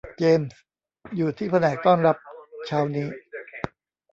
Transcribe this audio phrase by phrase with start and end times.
[0.17, 0.51] เจมส์
[1.15, 2.17] อยู่ที่แผนกต้อนรับ
[2.67, 3.07] เช้านี้